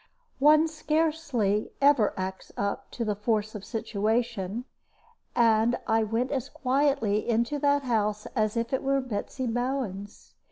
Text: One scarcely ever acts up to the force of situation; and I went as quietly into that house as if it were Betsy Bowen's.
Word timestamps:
One 0.39 0.67
scarcely 0.67 1.73
ever 1.79 2.15
acts 2.17 2.51
up 2.57 2.89
to 2.89 3.05
the 3.05 3.13
force 3.13 3.53
of 3.53 3.63
situation; 3.63 4.65
and 5.35 5.77
I 5.85 6.01
went 6.01 6.31
as 6.31 6.49
quietly 6.49 7.29
into 7.29 7.59
that 7.59 7.83
house 7.83 8.25
as 8.35 8.57
if 8.57 8.73
it 8.73 8.81
were 8.81 8.99
Betsy 8.99 9.45
Bowen's. 9.45 10.33